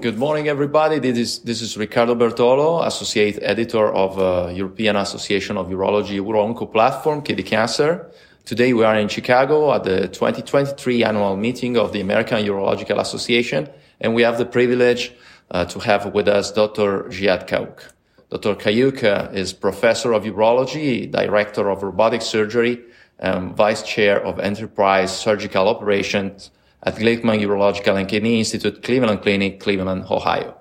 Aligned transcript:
Good 0.00 0.18
morning, 0.18 0.46
everybody. 0.46 0.98
This 0.98 1.16
is, 1.16 1.38
this 1.38 1.62
is 1.62 1.74
Riccardo 1.78 2.14
Bertolo, 2.14 2.86
Associate 2.86 3.38
Editor 3.40 3.90
of 3.90 4.18
uh, 4.18 4.52
European 4.52 4.94
Association 4.96 5.56
of 5.56 5.68
Urology 5.68 6.20
Uro-Onco 6.20 6.70
Platform, 6.70 7.22
Kidney 7.22 7.42
Cancer. 7.42 8.10
Today 8.44 8.74
we 8.74 8.84
are 8.84 8.94
in 8.98 9.08
Chicago 9.08 9.72
at 9.72 9.84
the 9.84 10.08
2023 10.08 11.02
annual 11.02 11.38
meeting 11.38 11.78
of 11.78 11.92
the 11.94 12.02
American 12.02 12.44
Urological 12.44 13.00
Association, 13.00 13.70
and 13.98 14.14
we 14.14 14.20
have 14.20 14.36
the 14.36 14.44
privilege 14.44 15.12
uh, 15.50 15.64
to 15.64 15.78
have 15.78 16.12
with 16.12 16.28
us 16.28 16.52
Dr. 16.52 17.08
Jihad 17.08 17.48
Kaouk. 17.48 17.90
Dr. 18.28 18.54
Kaouk 18.54 19.02
uh, 19.02 19.30
is 19.32 19.54
Professor 19.54 20.12
of 20.12 20.24
Urology, 20.24 21.10
Director 21.10 21.70
of 21.70 21.82
Robotic 21.82 22.20
Surgery, 22.20 22.82
um, 23.20 23.54
Vice 23.54 23.82
Chair 23.82 24.22
of 24.22 24.40
Enterprise 24.40 25.16
Surgical 25.16 25.68
Operations 25.68 26.50
at 26.86 26.94
Glickman 26.94 27.40
Urological 27.40 27.98
and 27.98 28.08
Kidney 28.08 28.38
Institute, 28.38 28.80
Cleveland 28.80 29.20
Clinic, 29.20 29.58
Cleveland, 29.58 30.04
Ohio. 30.08 30.56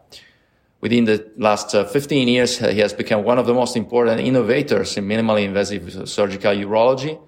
Within 0.82 1.06
the 1.06 1.32
last 1.38 1.76
uh, 1.76 1.86
15 1.86 2.28
years, 2.28 2.58
he 2.58 2.80
has 2.80 2.94
become 2.94 3.24
one 3.24 3.38
of 3.38 3.46
the 3.46 3.54
most 3.54 3.78
important 3.78 4.20
innovators 4.20 4.98
in 4.98 5.08
minimally 5.08 5.46
invasive 5.46 6.10
surgical 6.10 6.52
urology. 6.52 7.20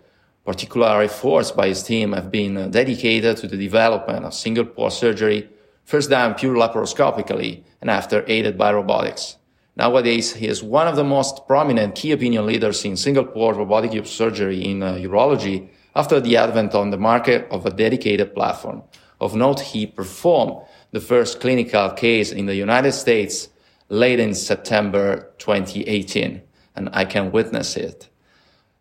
Particular 0.44 1.04
efforts 1.04 1.52
by 1.52 1.68
his 1.68 1.84
team 1.84 2.14
have 2.14 2.32
been 2.32 2.58
uh, 2.58 2.68
dedicated 2.70 3.38
to 3.38 3.48
the 3.48 3.58
development 3.58 4.26
of 4.26 4.34
single 4.34 4.66
port 4.66 4.94
surgery, 4.94 5.48
first 5.84 6.10
done 6.10 6.34
pure 6.34 6.56
laparoscopically 6.56 7.64
and 7.82 7.92
after 7.92 8.24
aided 8.28 8.58
by 8.58 8.74
robotics. 8.74 9.38
Nowadays, 9.76 10.34
he 10.34 10.48
is 10.48 10.64
one 10.64 10.88
of 10.88 10.96
the 10.96 11.04
most 11.04 11.46
prominent 11.46 11.94
key 11.94 12.12
opinion 12.12 12.48
leaders 12.48 12.84
in 12.84 12.98
single 12.98 13.26
port 13.26 13.58
robotic 13.58 14.08
surgery 14.08 14.66
in 14.66 14.82
uh, 14.82 14.94
urology 14.94 15.70
after 15.98 16.20
the 16.20 16.38
advent 16.38 16.76
on 16.76 16.92
the 16.92 16.98
market 17.12 17.48
of 17.50 17.66
a 17.66 17.72
dedicated 17.72 18.36
platform. 18.36 18.84
Of 19.20 19.36
note, 19.36 19.60
he 19.60 19.88
performed 19.88 20.62
the 20.92 21.00
first 21.00 21.42
clinical 21.42 21.90
case 21.90 22.32
in 22.32 22.46
the 22.46 22.56
United 22.56 22.92
States 22.92 23.50
late 23.90 24.20
in 24.20 24.36
September 24.36 25.34
2018, 25.40 26.44
and 26.76 26.90
I 26.94 27.04
can 27.06 27.32
witness 27.32 27.76
it. 27.76 28.10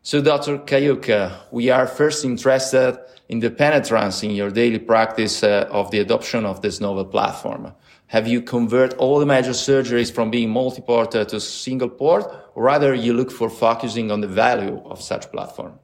So, 0.03 0.21
Dr. 0.21 0.59
Kaouk, 0.59 1.33
we 1.51 1.71
are 1.71 1.87
first 1.87 2.23
interested 2.23 2.99
in 3.31 3.41
the 3.41 3.51
penetrance 3.51 4.23
in 4.23 4.33
your 4.33 4.51
daily 4.51 4.79
practice 4.79 5.43
uh, 5.43 5.69
of 5.71 5.91
the 5.91 6.01
adoption 6.01 6.45
of 6.45 6.61
this 6.61 6.81
novel 6.83 7.07
platform. 7.07 7.73
Have 8.09 8.29
you 8.29 8.43
convert 8.43 8.93
all 8.99 9.19
the 9.19 9.27
major 9.27 9.51
surgeries 9.51 10.13
from 10.13 10.31
being 10.31 10.51
multi-port 10.51 11.13
to 11.13 11.41
single 11.41 11.89
port, 11.89 12.31
or 12.55 12.63
rather 12.63 12.95
you 12.95 13.15
look 13.15 13.31
for 13.31 13.49
focusing 13.49 14.11
on 14.11 14.21
the 14.21 14.29
value 14.29 14.83
of 14.85 15.01
such 15.01 15.33
platform? 15.33 15.79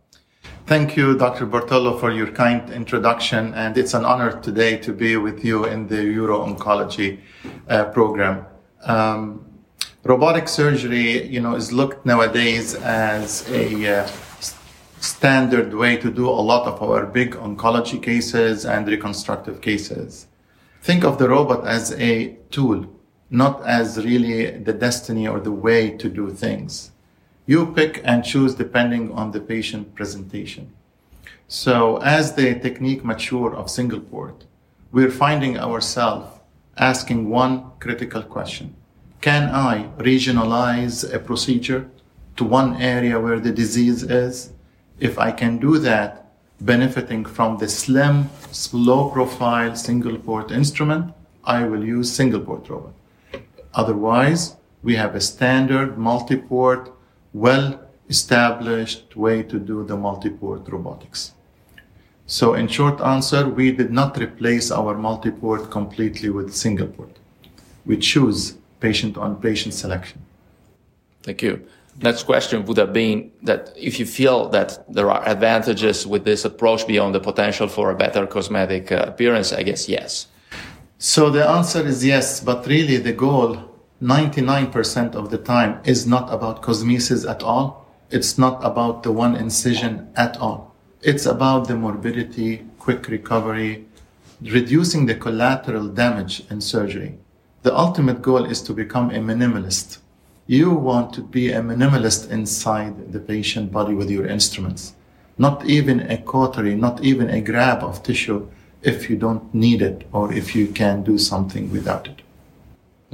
Thank 0.64 0.96
you, 0.96 1.18
Dr. 1.18 1.44
Bertolo, 1.44 1.98
for 1.98 2.12
your 2.12 2.28
kind 2.28 2.70
introduction. 2.70 3.52
And 3.54 3.76
it's 3.76 3.94
an 3.94 4.04
honor 4.04 4.40
today 4.40 4.76
to 4.78 4.92
be 4.92 5.16
with 5.16 5.44
you 5.44 5.64
in 5.64 5.88
the 5.88 6.04
Euro 6.04 6.46
Oncology 6.46 7.18
uh, 7.68 7.86
program. 7.86 8.46
Um, 8.84 9.44
robotic 10.04 10.46
surgery, 10.46 11.26
you 11.26 11.40
know, 11.40 11.56
is 11.56 11.72
looked 11.72 12.06
nowadays 12.06 12.76
as 12.76 13.44
a 13.50 14.02
uh, 14.02 14.06
standard 15.00 15.74
way 15.74 15.96
to 15.96 16.12
do 16.12 16.28
a 16.28 16.42
lot 16.50 16.68
of 16.68 16.80
our 16.80 17.06
big 17.06 17.32
oncology 17.34 18.00
cases 18.00 18.64
and 18.64 18.86
reconstructive 18.86 19.60
cases. 19.60 20.28
Think 20.80 21.02
of 21.02 21.18
the 21.18 21.28
robot 21.28 21.66
as 21.66 21.92
a 21.94 22.36
tool, 22.52 22.86
not 23.30 23.66
as 23.66 23.98
really 24.04 24.58
the 24.58 24.72
destiny 24.72 25.26
or 25.26 25.40
the 25.40 25.52
way 25.52 25.90
to 25.96 26.08
do 26.08 26.30
things. 26.30 26.91
You 27.46 27.66
pick 27.66 28.00
and 28.04 28.24
choose 28.24 28.54
depending 28.54 29.12
on 29.12 29.32
the 29.32 29.40
patient 29.40 29.94
presentation. 29.94 30.72
So 31.48 31.96
as 31.98 32.34
the 32.34 32.54
technique 32.54 33.04
mature 33.04 33.54
of 33.54 33.70
single 33.70 34.00
port, 34.00 34.44
we're 34.92 35.10
finding 35.10 35.58
ourselves 35.58 36.38
asking 36.76 37.28
one 37.28 37.72
critical 37.80 38.22
question. 38.22 38.74
Can 39.20 39.50
I 39.50 39.88
regionalize 39.98 41.12
a 41.12 41.18
procedure 41.18 41.90
to 42.36 42.44
one 42.44 42.80
area 42.80 43.20
where 43.20 43.40
the 43.40 43.52
disease 43.52 44.02
is? 44.02 44.52
If 45.00 45.18
I 45.18 45.32
can 45.32 45.58
do 45.58 45.78
that, 45.78 46.32
benefiting 46.60 47.24
from 47.24 47.58
the 47.58 47.68
slim, 47.68 48.30
low 48.72 49.10
profile 49.10 49.74
single 49.74 50.16
port 50.18 50.50
instrument, 50.50 51.12
I 51.44 51.64
will 51.64 51.84
use 51.84 52.12
single 52.12 52.40
port 52.40 52.68
robot. 52.68 52.94
Otherwise, 53.74 54.56
we 54.82 54.96
have 54.96 55.14
a 55.14 55.20
standard 55.20 55.98
multi 55.98 56.36
port 56.36 56.92
well 57.32 57.80
established 58.08 59.16
way 59.16 59.42
to 59.42 59.58
do 59.58 59.84
the 59.84 59.96
multi-port 59.96 60.68
robotics. 60.68 61.32
So 62.26 62.54
in 62.54 62.68
short 62.68 63.00
answer, 63.00 63.48
we 63.48 63.72
did 63.72 63.90
not 63.90 64.18
replace 64.18 64.70
our 64.70 64.96
multi-port 64.96 65.70
completely 65.70 66.30
with 66.30 66.54
single 66.54 66.86
port. 66.86 67.18
We 67.84 67.96
choose 67.96 68.56
patient 68.80 69.16
on 69.16 69.36
patient 69.36 69.74
selection. 69.74 70.20
Thank 71.22 71.42
you. 71.42 71.66
Next 72.00 72.22
question 72.24 72.64
would 72.64 72.78
have 72.78 72.92
been 72.92 73.30
that 73.42 73.72
if 73.76 74.00
you 74.00 74.06
feel 74.06 74.48
that 74.48 74.84
there 74.88 75.10
are 75.10 75.26
advantages 75.28 76.06
with 76.06 76.24
this 76.24 76.44
approach 76.44 76.86
beyond 76.86 77.14
the 77.14 77.20
potential 77.20 77.68
for 77.68 77.90
a 77.90 77.94
better 77.94 78.26
cosmetic 78.26 78.90
uh, 78.90 79.04
appearance, 79.08 79.52
I 79.52 79.62
guess 79.62 79.88
yes. 79.88 80.26
So 80.98 81.30
the 81.30 81.46
answer 81.46 81.86
is 81.86 82.04
yes, 82.04 82.40
but 82.40 82.66
really 82.66 82.96
the 82.96 83.12
goal 83.12 83.71
99% 84.02 85.14
of 85.14 85.30
the 85.30 85.38
time 85.38 85.80
is 85.84 86.08
not 86.08 86.34
about 86.34 86.60
cosmesis 86.60 87.24
at 87.24 87.40
all. 87.44 87.86
It's 88.10 88.36
not 88.36 88.58
about 88.64 89.04
the 89.04 89.12
one 89.12 89.36
incision 89.36 90.08
at 90.16 90.36
all. 90.38 90.74
It's 91.02 91.24
about 91.24 91.68
the 91.68 91.76
morbidity, 91.76 92.66
quick 92.80 93.06
recovery, 93.06 93.86
reducing 94.40 95.06
the 95.06 95.14
collateral 95.14 95.86
damage 95.86 96.42
in 96.50 96.60
surgery. 96.60 97.16
The 97.62 97.78
ultimate 97.78 98.22
goal 98.22 98.44
is 98.44 98.60
to 98.62 98.72
become 98.72 99.10
a 99.10 99.20
minimalist. 99.20 99.98
You 100.48 100.70
want 100.70 101.14
to 101.14 101.20
be 101.20 101.52
a 101.52 101.60
minimalist 101.60 102.28
inside 102.28 103.12
the 103.12 103.20
patient 103.20 103.70
body 103.70 103.94
with 103.94 104.10
your 104.10 104.26
instruments. 104.26 104.94
Not 105.38 105.64
even 105.66 106.00
a 106.10 106.18
cautery, 106.18 106.74
not 106.74 107.04
even 107.04 107.30
a 107.30 107.40
grab 107.40 107.84
of 107.84 108.02
tissue 108.02 108.48
if 108.82 109.08
you 109.08 109.14
don't 109.14 109.54
need 109.54 109.80
it 109.80 110.08
or 110.12 110.32
if 110.32 110.56
you 110.56 110.66
can 110.66 111.04
do 111.04 111.18
something 111.18 111.70
without 111.70 112.08
it. 112.08 112.22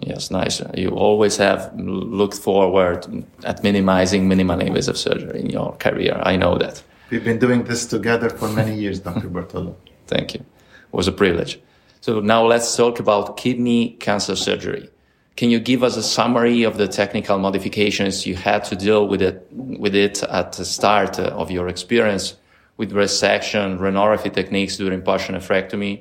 Yes, 0.09 0.31
nice. 0.31 0.63
You 0.75 0.89
always 0.91 1.37
have 1.37 1.71
looked 1.79 2.39
forward 2.39 3.07
at 3.45 3.63
minimizing 3.63 4.27
minimally 4.27 4.67
invasive 4.67 4.97
surgery 4.97 5.41
in 5.41 5.51
your 5.51 5.77
career. 5.77 6.19
I 6.23 6.35
know 6.37 6.57
that. 6.57 6.83
We've 7.11 7.23
been 7.23 7.39
doing 7.39 7.65
this 7.65 7.85
together 7.85 8.31
for 8.31 8.49
many 8.49 8.75
years, 8.75 9.01
Dr. 9.01 9.29
Bertolo. 9.35 9.75
Thank 10.07 10.33
you. 10.33 10.41
It 10.41 10.97
was 10.97 11.09
a 11.09 11.13
privilege. 11.13 11.61
So 12.01 12.21
now 12.21 12.47
let's 12.47 12.75
talk 12.75 13.01
about 13.01 13.37
kidney 13.37 13.97
cancer 14.01 14.35
surgery. 14.35 14.89
Can 15.37 15.51
you 15.51 15.61
give 15.61 15.83
us 15.83 15.99
a 15.99 16.03
summary 16.03 16.63
of 16.63 16.79
the 16.79 16.89
technical 16.89 17.39
modifications 17.39 18.27
you 18.27 18.35
had 18.35 18.65
to 18.65 18.77
deal 18.77 19.07
with 19.07 19.21
it, 19.21 19.47
with 19.53 19.95
it 19.95 20.23
at 20.23 20.53
the 20.53 20.65
start 20.65 21.19
of 21.19 21.51
your 21.51 21.69
experience 21.69 22.35
with 22.79 22.93
resection, 22.93 23.79
renorrhaphy 23.79 24.33
techniques 24.33 24.79
during 24.79 25.03
partial 25.03 25.35
nephrectomy? 25.35 26.01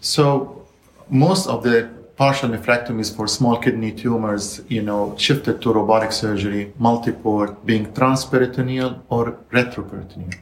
So 0.00 0.66
most 1.08 1.46
of 1.46 1.62
the 1.62 2.01
partial 2.16 2.48
nephrectomies 2.50 3.14
for 3.14 3.26
small 3.26 3.56
kidney 3.56 3.92
tumors, 3.92 4.62
you 4.68 4.82
know, 4.82 5.14
shifted 5.18 5.60
to 5.62 5.72
robotic 5.72 6.12
surgery, 6.12 6.72
multiport, 6.80 7.64
being 7.64 7.86
transperitoneal 7.92 9.00
or 9.08 9.38
retroperitoneal. 9.50 10.34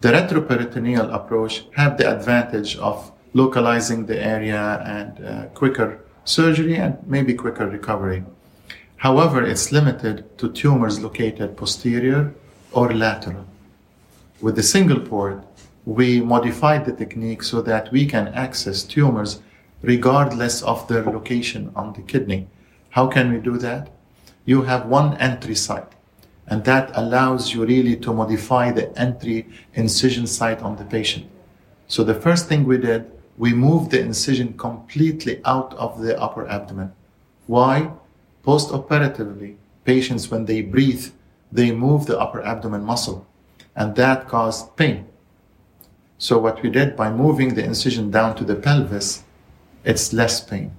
The 0.00 0.08
retroperitoneal 0.08 1.14
approach 1.14 1.64
have 1.76 1.98
the 1.98 2.10
advantage 2.10 2.76
of 2.76 3.12
localizing 3.34 4.06
the 4.06 4.22
area 4.22 4.82
and 4.86 5.24
uh, 5.24 5.46
quicker 5.48 6.00
surgery 6.24 6.76
and 6.76 6.98
maybe 7.06 7.34
quicker 7.34 7.66
recovery. 7.66 8.24
However, 8.96 9.44
it's 9.44 9.72
limited 9.72 10.36
to 10.38 10.52
tumors 10.52 11.00
located 11.00 11.56
posterior 11.56 12.34
or 12.72 12.92
lateral. 12.92 13.46
With 14.40 14.56
the 14.56 14.62
single 14.62 15.00
port, 15.00 15.44
we 15.84 16.20
modified 16.20 16.84
the 16.84 16.92
technique 16.92 17.42
so 17.42 17.62
that 17.62 17.90
we 17.92 18.06
can 18.06 18.28
access 18.28 18.82
tumors 18.82 19.40
regardless 19.82 20.62
of 20.62 20.86
their 20.88 21.04
location 21.04 21.72
on 21.74 21.92
the 21.92 22.02
kidney. 22.02 22.48
How 22.90 23.06
can 23.06 23.32
we 23.32 23.38
do 23.38 23.56
that? 23.58 23.90
You 24.44 24.62
have 24.62 24.86
one 24.86 25.16
entry 25.18 25.54
site, 25.54 25.92
and 26.46 26.64
that 26.64 26.90
allows 26.94 27.54
you 27.54 27.64
really 27.64 27.96
to 27.96 28.12
modify 28.12 28.72
the 28.72 28.96
entry 28.98 29.46
incision 29.74 30.26
site 30.26 30.60
on 30.60 30.76
the 30.76 30.84
patient. 30.84 31.26
So 31.86 32.04
the 32.04 32.14
first 32.14 32.48
thing 32.48 32.64
we 32.64 32.78
did, 32.78 33.10
we 33.38 33.52
moved 33.52 33.90
the 33.90 34.00
incision 34.00 34.54
completely 34.54 35.40
out 35.44 35.72
of 35.74 36.00
the 36.00 36.20
upper 36.20 36.46
abdomen. 36.48 36.92
Why? 37.46 37.90
Post-operatively, 38.42 39.56
patients, 39.84 40.30
when 40.30 40.44
they 40.46 40.62
breathe, 40.62 41.06
they 41.52 41.72
move 41.72 42.06
the 42.06 42.18
upper 42.18 42.42
abdomen 42.42 42.84
muscle, 42.84 43.26
and 43.74 43.94
that 43.96 44.28
caused 44.28 44.76
pain. 44.76 45.06
So 46.18 46.38
what 46.38 46.62
we 46.62 46.70
did 46.70 46.96
by 46.96 47.10
moving 47.10 47.54
the 47.54 47.64
incision 47.64 48.10
down 48.10 48.36
to 48.36 48.44
the 48.44 48.54
pelvis, 48.54 49.24
it's 49.84 50.12
less 50.12 50.40
pain. 50.40 50.72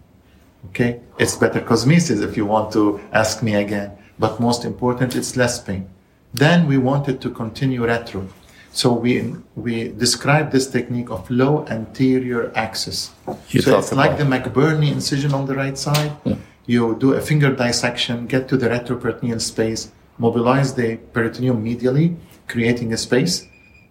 Okay? 0.69 1.01
It's 1.18 1.36
better 1.36 1.62
cosmesis 1.62 2.24
if 2.24 2.38
you 2.38 2.45
want 2.45 2.71
to 2.74 3.00
ask 3.12 3.42
me 3.42 3.56
again. 3.56 3.92
But 4.19 4.39
most 4.39 4.65
important, 4.65 5.15
it's 5.15 5.36
less 5.36 5.59
pain. 5.59 5.89
Then 6.33 6.68
we 6.68 6.77
wanted 6.77 7.19
to 7.21 7.30
continue 7.30 7.86
retro. 7.86 8.27
So 8.74 8.94
we 8.94 9.36
we 9.56 9.89
describe 9.89 10.51
this 10.51 10.68
technique 10.68 11.09
of 11.12 11.30
low 11.30 11.65
anterior 11.68 12.51
access. 12.56 13.12
You 13.50 13.62
so 13.62 13.80
it's 13.80 13.92
like 13.92 14.18
the 14.18 14.24
McBurney 14.24 14.92
incision 14.92 15.33
on 15.33 15.45
the 15.45 15.56
right 15.56 15.77
side. 15.77 16.13
You 16.68 16.95
do 16.95 17.13
a 17.13 17.21
finger 17.21 17.53
dissection, 17.53 18.27
get 18.27 18.48
to 18.48 18.56
the 18.56 18.69
retroperitoneal 18.69 19.42
space, 19.42 19.92
mobilize 20.19 20.74
the 20.74 20.98
peritoneum 21.12 21.65
medially, 21.65 22.15
creating 22.48 22.94
a 22.94 22.98
space, 22.98 23.45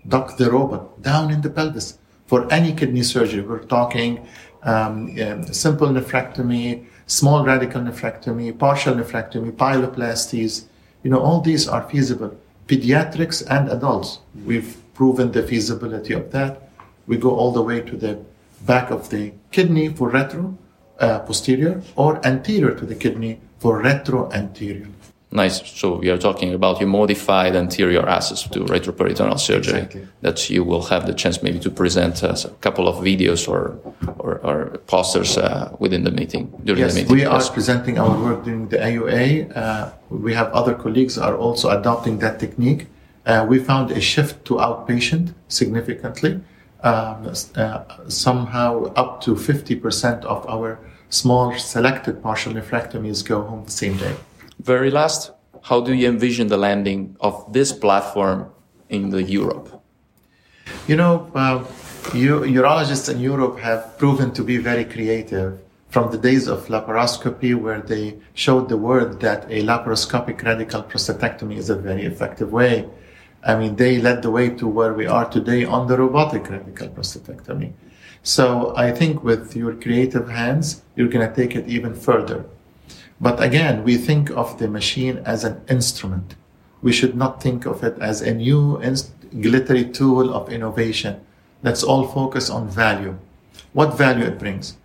dock 0.09 0.39
the 0.39 0.51
robot 0.51 1.03
down 1.03 1.31
in 1.31 1.43
the 1.43 1.51
pelvis. 1.51 1.99
For 2.27 2.51
any 2.51 2.73
kidney 2.73 3.03
surgery, 3.03 3.43
we're 3.43 3.65
talking 3.65 4.25
um, 4.63 5.19
um, 5.21 5.45
simple 5.53 5.89
nephrectomy, 5.89 6.87
small 7.07 7.45
radical 7.45 7.81
nephrectomy, 7.81 8.57
partial 8.57 8.95
nephrectomy, 8.95 9.53
pyeloplasties. 9.53 10.65
You 11.03 11.11
know, 11.11 11.21
all 11.21 11.41
these 11.41 11.67
are 11.69 11.89
feasible. 11.89 12.37
Pediatrics 12.67 13.45
and 13.51 13.69
adults, 13.71 14.19
we've 14.45 14.77
proven 14.95 15.33
the 15.33 15.43
feasibility 15.43 16.13
of 16.13 16.31
that. 16.33 16.71
We 17.07 17.17
go 17.17 17.31
all 17.31 17.53
the 17.53 17.63
way 17.63 17.81
to 17.81 17.97
the 17.97 18.23
back 18.67 18.91
of 18.91 19.11
the 19.11 19.33
kidney 19.51 19.89
for 19.89 20.11
retro 20.11 20.57
uh, 21.01 21.21
posterior 21.21 21.83
or 21.97 22.25
anterior 22.25 22.75
to 22.75 22.85
the 22.87 22.95
kidney 22.95 23.41
for 23.59 23.81
retro 23.81 24.31
anterior. 24.33 24.89
Nice. 25.33 25.63
So 25.79 25.95
we 25.97 26.11
are 26.11 26.19
talking 26.19 26.53
about 26.55 26.81
your 26.81 26.89
modified 26.89 27.55
anterior 27.55 28.09
access 28.09 28.43
to 28.49 28.61
retroperitoneal 28.65 29.39
surgery 29.39 29.79
Exactly. 29.83 30.09
that 30.23 30.51
you 30.51 30.65
will 30.65 30.83
have 30.83 31.07
the 31.07 31.15
chance 31.15 31.41
maybe 31.41 31.61
to 31.61 31.71
present 31.71 32.25
us 32.25 32.45
a 32.45 32.51
couple 32.61 32.89
of 32.89 32.97
videos 32.97 33.49
or 33.49 33.79
or, 34.19 34.39
or 34.49 34.79
posters 34.89 35.39
uh, 35.39 35.75
within 35.79 36.03
the 36.05 36.11
meeting 36.11 36.51
during 36.65 36.81
Yes, 36.83 36.95
the 36.95 37.03
meeting. 37.03 37.17
we 37.17 37.25
are 37.25 37.41
presenting 37.53 37.99
our 37.99 38.11
work 38.25 38.45
during 38.45 38.69
the 38.69 38.79
AUA. 38.79 39.57
Uh, 39.57 39.91
we 40.11 40.35
have 40.35 40.49
other 40.53 40.75
colleagues 40.75 41.17
are 41.17 41.37
also 41.37 41.69
adopting 41.71 42.19
that 42.19 42.41
technique. 42.41 42.87
Uh, 43.25 43.47
we 43.49 43.59
found 43.61 43.91
a 43.93 44.01
shift 44.01 44.45
to 44.47 44.55
outpatient 44.55 45.33
significantly. 45.49 46.41
Um, 46.83 47.33
uh, 47.57 47.85
somehow 48.09 48.85
up 48.97 49.21
to 49.21 49.35
50% 49.35 50.25
of 50.25 50.49
our 50.49 50.79
small 51.11 51.53
selected 51.59 52.23
partial 52.23 52.53
nephrectomies 52.55 53.23
go 53.25 53.43
home 53.43 53.65
the 53.67 53.71
same 53.71 53.97
day. 53.99 54.15
Very 54.61 54.91
last, 54.91 55.33
how 55.63 55.81
do 55.81 55.95
you 55.95 56.07
envision 56.07 56.49
the 56.49 56.59
landing 56.59 57.17
of 57.21 57.51
this 57.51 57.73
platform 57.73 58.53
in 58.91 59.09
the 59.09 59.23
Europe? 59.23 59.83
You 60.87 60.97
know, 60.97 61.31
uh, 61.35 61.65
u- 62.13 62.41
urologists 62.41 63.11
in 63.11 63.21
Europe 63.21 63.59
have 63.61 63.97
proven 63.97 64.33
to 64.33 64.45
be 64.45 64.59
very 64.59 64.85
creative 64.85 65.59
from 65.89 66.13
the 66.13 66.19
days 66.19 66.47
of 66.47 66.67
laparoscopy, 66.67 67.55
where 67.59 67.81
they 67.81 68.19
showed 68.35 68.69
the 68.69 68.77
world 68.77 69.21
that 69.21 69.47
a 69.49 69.63
laparoscopic 69.63 70.43
radical 70.43 70.83
prostatectomy 70.83 71.57
is 71.57 71.71
a 71.71 71.77
very 71.77 72.05
effective 72.05 72.53
way. 72.53 72.87
I 73.43 73.57
mean, 73.57 73.77
they 73.77 73.99
led 73.99 74.21
the 74.21 74.31
way 74.31 74.51
to 74.51 74.69
where 74.69 74.93
we 74.93 75.07
are 75.07 75.29
today 75.31 75.65
on 75.65 75.89
the 75.89 75.97
robotic 75.97 76.51
radical 76.51 76.89
prostatectomy. 76.89 77.73
So 78.23 78.75
I 78.77 78.93
think 78.93 79.25
with 79.25 79.57
your 79.57 79.75
creative 79.75 80.29
hands, 80.29 80.83
you're 80.97 81.09
going 81.09 81.27
to 81.27 81.35
take 81.35 81.57
it 81.57 81.67
even 81.67 81.95
further. 81.95 82.45
But 83.21 83.43
again, 83.43 83.85
we 83.85 83.99
think 83.99 84.31
of 84.31 84.59
the 84.59 84.69
machine 84.69 85.19
as 85.27 85.45
an 85.45 85.61
instrument. 85.69 86.37
We 86.81 86.93
should 86.93 87.15
not 87.15 87.43
think 87.43 87.67
of 87.67 87.85
it 87.85 87.99
as 88.01 88.23
a 88.23 88.35
new 88.35 88.79
inst- 88.79 89.13
glittery 89.41 89.85
tool 89.85 90.33
of 90.33 90.51
innovation. 90.51 91.21
Let's 91.63 91.83
all 91.83 92.09
focus 92.09 92.49
on 92.49 92.69
value. 92.69 93.19
What 93.75 93.99
value 93.99 94.25
it 94.25 94.39
brings? 94.39 94.79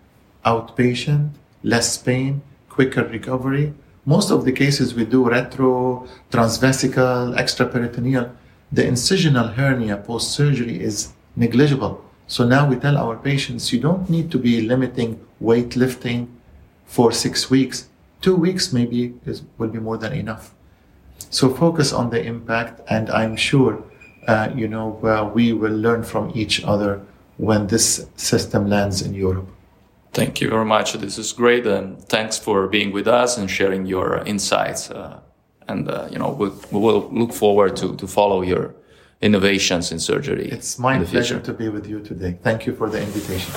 Outpatient, 0.45 1.29
less 1.63 1.97
pain, 1.97 2.41
quicker 2.67 3.05
recovery. 3.05 3.73
Most 4.05 4.29
of 4.29 4.43
the 4.43 4.51
cases 4.51 4.93
we 4.93 5.05
do 5.05 5.27
retro, 5.27 6.05
transvesical, 6.29 7.35
extraperitoneal. 7.37 8.29
The 8.71 8.83
incisional 8.83 9.53
hernia 9.53 9.97
post 9.97 10.31
surgery 10.31 10.81
is 10.81 11.13
negligible. 11.37 12.03
So 12.27 12.45
now 12.45 12.67
we 12.67 12.75
tell 12.75 12.97
our 12.97 13.15
patients 13.15 13.71
you 13.71 13.79
don't 13.79 14.09
need 14.09 14.29
to 14.31 14.37
be 14.37 14.61
limiting 14.61 15.25
weightlifting 15.41 16.27
for 16.85 17.11
six 17.13 17.49
weeks. 17.49 17.87
Two 18.25 18.35
weeks 18.35 18.73
maybe 18.73 19.13
is, 19.27 19.43
will 19.59 19.67
be 19.67 19.77
more 19.77 19.99
than 19.99 20.11
enough. 20.11 20.55
So 21.29 21.47
focus 21.47 21.93
on 21.93 22.09
the 22.09 22.23
impact, 22.23 22.81
and 22.89 23.07
I'm 23.11 23.35
sure, 23.35 23.83
uh, 24.27 24.49
you 24.55 24.67
know, 24.67 24.99
uh, 25.03 25.29
we 25.31 25.53
will 25.53 25.77
learn 25.77 26.01
from 26.03 26.31
each 26.33 26.63
other 26.63 27.05
when 27.37 27.67
this 27.67 28.07
system 28.15 28.67
lands 28.67 29.03
in 29.03 29.13
Europe. 29.13 29.47
Thank 30.11 30.41
you 30.41 30.49
very 30.49 30.65
much. 30.65 30.93
This 30.93 31.19
is 31.19 31.33
great, 31.33 31.67
and 31.67 32.03
thanks 32.09 32.35
for 32.39 32.67
being 32.67 32.91
with 32.91 33.07
us 33.07 33.37
and 33.37 33.47
sharing 33.47 33.85
your 33.85 34.23
insights. 34.25 34.89
Uh, 34.89 35.19
and 35.67 35.87
uh, 35.87 36.07
you 36.09 36.17
know, 36.17 36.31
we, 36.31 36.49
we 36.71 36.79
will 36.79 37.07
look 37.11 37.31
forward 37.31 37.75
to 37.75 37.95
to 37.95 38.07
follow 38.07 38.41
your 38.41 38.73
innovations 39.21 39.91
in 39.91 39.99
surgery. 39.99 40.49
It's 40.49 40.79
my 40.79 40.97
pleasure 40.97 41.35
future. 41.35 41.39
to 41.41 41.53
be 41.53 41.69
with 41.69 41.85
you 41.85 41.99
today. 41.99 42.39
Thank 42.41 42.65
you 42.65 42.73
for 42.73 42.89
the 42.89 42.99
invitation. 42.99 43.53